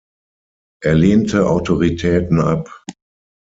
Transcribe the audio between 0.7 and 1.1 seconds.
Er